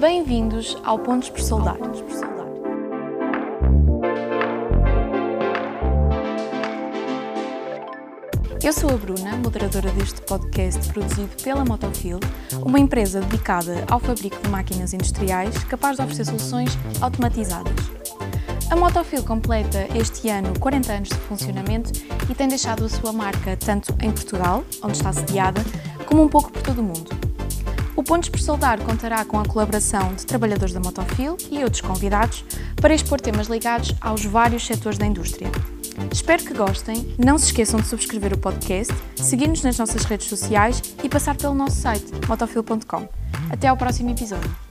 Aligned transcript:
Bem-vindos 0.00 0.78
ao 0.82 0.98
Pontos 0.98 1.28
por 1.28 1.42
Soldar. 1.42 1.76
Eu 8.62 8.72
sou 8.72 8.88
a 8.88 8.96
Bruna, 8.96 9.36
moderadora 9.36 9.90
deste 9.90 10.22
podcast 10.22 10.90
produzido 10.90 11.28
pela 11.44 11.66
Motofil, 11.66 12.18
uma 12.64 12.78
empresa 12.78 13.20
dedicada 13.20 13.84
ao 13.90 14.00
fabrico 14.00 14.40
de 14.40 14.48
máquinas 14.48 14.94
industriais 14.94 15.62
capaz 15.64 15.98
de 15.98 16.02
oferecer 16.02 16.24
soluções 16.24 16.70
automatizadas. 17.02 17.74
A 18.70 18.76
Motofil 18.76 19.22
completa 19.22 19.86
este 19.94 20.30
ano 20.30 20.58
40 20.58 20.92
anos 20.94 21.08
de 21.10 21.16
funcionamento 21.16 21.92
e 22.30 22.34
tem 22.34 22.48
deixado 22.48 22.86
a 22.86 22.88
sua 22.88 23.12
marca 23.12 23.54
tanto 23.54 23.94
em 24.00 24.10
Portugal, 24.10 24.64
onde 24.82 24.96
está 24.96 25.12
sediada, 25.12 25.60
como 26.06 26.22
um 26.22 26.28
pouco 26.28 26.50
por 26.50 26.62
todo 26.62 26.78
o 26.78 26.84
mundo. 26.84 27.19
O 27.96 28.02
Pontos 28.02 28.28
por 28.28 28.40
Soldar 28.40 28.80
contará 28.80 29.24
com 29.24 29.38
a 29.38 29.44
colaboração 29.44 30.14
de 30.14 30.24
trabalhadores 30.24 30.72
da 30.72 30.80
Motofil 30.80 31.36
e 31.50 31.62
outros 31.62 31.80
convidados 31.80 32.44
para 32.80 32.94
expor 32.94 33.20
temas 33.20 33.48
ligados 33.48 33.94
aos 34.00 34.24
vários 34.24 34.66
setores 34.66 34.98
da 34.98 35.06
indústria. 35.06 35.50
Espero 36.12 36.42
que 36.44 36.54
gostem. 36.54 37.14
Não 37.18 37.38
se 37.38 37.46
esqueçam 37.46 37.80
de 37.80 37.86
subscrever 37.86 38.32
o 38.32 38.38
podcast, 38.38 38.94
seguir-nos 39.16 39.62
nas 39.62 39.78
nossas 39.78 40.04
redes 40.04 40.28
sociais 40.28 40.82
e 41.02 41.08
passar 41.08 41.36
pelo 41.36 41.54
nosso 41.54 41.76
site 41.76 42.06
motofil.com. 42.26 43.08
Até 43.50 43.68
ao 43.68 43.76
próximo 43.76 44.10
episódio. 44.10 44.69